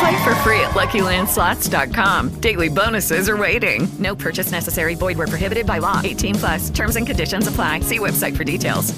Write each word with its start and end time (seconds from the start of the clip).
Play 0.00 0.24
for 0.24 0.34
free 0.36 0.60
at 0.60 0.72
LuckyLandSlots.com. 0.74 2.40
Daily 2.40 2.68
bonuses 2.68 3.28
are 3.28 3.36
waiting. 3.36 3.86
No 3.98 4.16
purchase 4.16 4.50
necessary. 4.50 4.94
Void 4.94 5.18
where 5.18 5.28
prohibited 5.28 5.66
by 5.66 5.78
law. 5.78 6.00
18 6.02 6.34
plus. 6.34 6.70
Terms 6.70 6.96
and 6.96 7.06
conditions 7.06 7.46
apply. 7.46 7.80
See 7.80 7.98
website 7.98 8.36
for 8.36 8.44
details. 8.44 8.94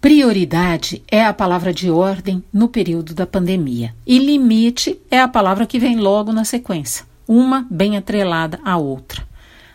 Prioridade 0.00 1.02
é 1.10 1.24
a 1.24 1.32
palavra 1.32 1.74
de 1.74 1.90
ordem 1.90 2.44
no 2.52 2.68
período 2.68 3.14
da 3.14 3.26
pandemia. 3.26 3.92
E 4.06 4.16
limite 4.20 4.96
é 5.10 5.20
a 5.20 5.26
palavra 5.26 5.66
que 5.66 5.76
vem 5.76 5.96
logo 5.96 6.32
na 6.32 6.44
sequência, 6.44 7.04
uma 7.26 7.66
bem 7.68 7.96
atrelada 7.96 8.60
à 8.64 8.76
outra. 8.76 9.26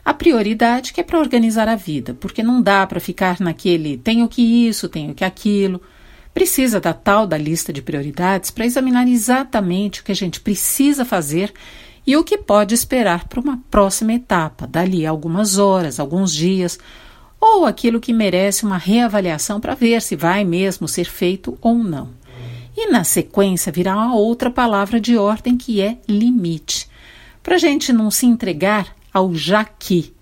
A 0.06 0.14
prioridade 0.14 0.94
que 0.94 1.02
é 1.02 1.04
para 1.04 1.20
organizar 1.20 1.68
a 1.68 1.76
vida, 1.76 2.14
porque 2.14 2.42
não 2.42 2.62
dá 2.62 2.88
para 2.88 3.02
ficar 3.02 3.42
naquele 3.42 3.98
tenho 3.98 4.30
que 4.30 4.42
isso, 4.42 4.88
tenho 4.88 5.14
que 5.14 5.26
aquilo. 5.26 5.82
Precisa 6.34 6.80
da 6.80 6.94
tal 6.94 7.28
da 7.28 7.38
lista 7.38 7.72
de 7.72 7.82
prioridades 7.82 8.50
para 8.50 8.66
examinar 8.66 9.08
exatamente 9.08 10.02
o 10.02 10.04
que 10.04 10.12
a 10.12 10.16
gente 10.16 10.40
precisa 10.40 11.06
fazer 11.06 11.54
e 12.06 12.18
o 12.18 12.24
que 12.24 12.38
pode 12.38 12.74
esperar 12.74 13.28
para 13.28 13.40
uma 13.40 13.62
próxima 13.70 14.14
etapa, 14.14 14.68
dali 14.68 15.06
algumas 15.06 15.58
horas, 15.58 16.00
alguns 16.00 16.34
dias, 16.34 16.78
ou 17.40 17.66
aquilo 17.66 18.00
que 18.00 18.12
merece 18.12 18.66
uma 18.66 18.78
reavaliação 18.78 19.60
para 19.60 19.76
ver 19.76 20.02
se 20.02 20.16
vai 20.16 20.44
mesmo 20.44 20.88
ser 20.88 21.06
feito 21.06 21.58
ou 21.62 21.76
não. 21.76 22.10
E 22.76 22.90
na 22.90 23.04
sequência 23.04 23.72
virá 23.72 23.96
uma 23.96 24.16
outra 24.16 24.50
palavra 24.50 25.00
de 25.00 25.18
ordem 25.18 25.56
que 25.56 25.82
é 25.82 25.98
limite, 26.08 26.90
para 27.44 27.56
a 27.56 27.60
gente 27.60 27.94
não 27.94 28.10
se 28.10 28.26
entregar 28.26 28.96
ao 29.14 29.36
já 29.36 29.64
que. 29.64 30.14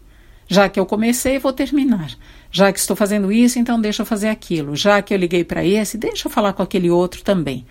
Já 0.52 0.68
que 0.68 0.78
eu 0.78 0.86
comecei, 0.86 1.40
vou 1.40 1.54
terminar. 1.54 2.12
Já 2.52 2.74
que 2.74 2.78
estou 2.78 2.94
fazendo 2.94 3.32
isso, 3.32 3.58
então 3.58 3.80
deixa 3.80 4.02
eu 4.02 4.06
fazer 4.06 4.28
aquilo. 4.28 4.76
Já 4.76 5.02
que 5.02 5.14
eu 5.14 5.18
liguei 5.18 5.46
para 5.46 5.64
esse, 5.64 5.98
deixa 5.98 6.28
eu 6.28 6.32
falar 6.32 6.52
com 6.52 6.62
aquele 6.62 6.90
outro 6.90 7.24
também. 7.24 7.66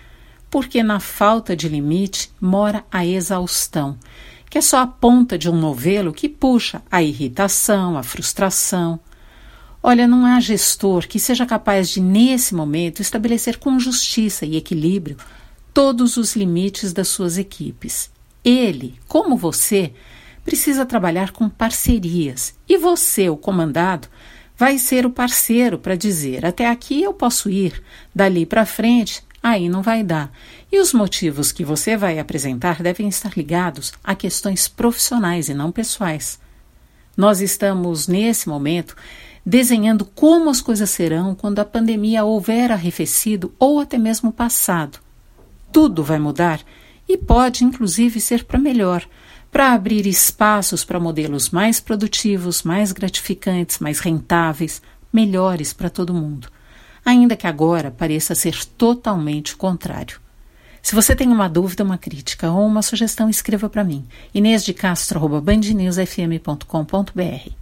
Porque 0.51 0.83
na 0.83 0.99
falta 0.99 1.55
de 1.55 1.69
limite 1.69 2.33
mora 2.41 2.83
a 2.91 3.05
exaustão, 3.05 3.99
que 4.49 4.57
é 4.57 4.63
só 4.63 4.79
a 4.79 4.87
ponta 4.87 5.37
de 5.37 5.51
um 5.51 5.57
novelo 5.61 6.11
que 6.11 6.27
puxa 6.27 6.81
a 6.91 7.03
irritação, 7.03 7.99
a 7.99 8.03
frustração, 8.03 8.99
Olha, 9.83 10.07
não 10.07 10.25
há 10.25 10.41
gestor 10.41 11.07
que 11.07 11.19
seja 11.19 11.45
capaz 11.47 11.89
de, 11.89 12.01
nesse 12.01 12.55
momento, 12.55 13.01
estabelecer 13.01 13.59
com 13.59 13.79
justiça 13.79 14.45
e 14.45 14.57
equilíbrio 14.57 15.17
todos 15.73 16.19
os 16.19 16.35
limites 16.35 16.95
das 16.95 17.09
suas 17.09 17.39
equipes. 17.39 18.11
Ele, 18.45 18.95
como 19.09 19.39
você, 19.39 19.95
precisa 20.45 20.87
trabalhar 20.87 21.33
com 21.33 21.49
parcerias 21.49 22.55
e 22.69 22.77
você, 22.77 23.29
o 23.29 23.37
comandado, 23.37 24.09
vai 24.57 24.77
ser 24.77 25.07
o 25.07 25.11
parceiro 25.11 25.79
para 25.79 25.97
dizer: 25.97 26.45
até 26.45 26.69
aqui 26.69 27.03
eu 27.03 27.15
posso 27.15 27.49
ir, 27.49 27.83
dali 28.15 28.45
para 28.45 28.67
frente, 28.67 29.23
aí 29.43 29.69
não 29.69 29.83
vai 29.83 30.03
dar. 30.03 30.31
E 30.71 30.79
os 30.79 30.93
motivos 30.93 31.51
que 31.51 31.65
você 31.65 31.97
vai 31.97 32.19
apresentar 32.19 32.83
devem 32.83 33.09
estar 33.09 33.33
ligados 33.37 33.93
a 34.05 34.15
questões 34.15 34.69
profissionais 34.69 35.49
e 35.49 35.55
não 35.55 35.73
pessoais. 35.73 36.39
Nós 37.17 37.41
estamos, 37.41 38.07
nesse 38.07 38.49
momento, 38.49 38.97
desenhando 39.45 40.05
como 40.05 40.51
as 40.51 40.61
coisas 40.61 40.91
serão 40.91 41.35
quando 41.35 41.59
a 41.59 41.65
pandemia 41.65 42.25
houver 42.25 42.71
arrefecido 42.71 43.55
ou 43.59 43.81
até 43.81 43.99
mesmo 43.99 44.31
passado. 44.33 44.99
Tudo 45.73 46.05
vai 46.05 46.19
mudar 46.19 46.61
e 47.09 47.17
pode, 47.17 47.65
inclusive, 47.65 48.21
ser 48.21 48.45
para 48.45 48.59
melhor, 48.59 49.07
para 49.51 49.73
abrir 49.73 50.07
espaços 50.07 50.85
para 50.85 51.01
modelos 51.01 51.51
mais 51.51 51.81
produtivos, 51.81 52.63
mais 52.63 52.93
gratificantes, 52.93 53.79
mais 53.79 53.99
rentáveis, 53.99 54.81
melhores 55.13 55.73
para 55.73 55.91
todo 55.91 56.15
mundo. 56.15 56.49
Ainda 57.05 57.37
que 57.37 57.47
agora 57.47 57.91
pareça 57.91 58.35
ser 58.35 58.65
totalmente 58.65 59.55
o 59.55 59.57
contrário. 59.57 60.21
Se 60.83 60.95
você 60.95 61.15
tem 61.15 61.29
uma 61.29 61.49
dúvida, 61.49 61.85
uma 61.85 61.99
crítica 61.99 62.51
ou 62.51 62.67
uma 62.67 62.83
sugestão, 62.83 63.29
escreva 63.29 63.69
para 63.69 63.85
mim. 63.85 64.07
Inês 64.33 64.65
de 64.65 64.73
Castro, 64.73 65.29
bandnewsfm.com.br. 65.41 67.60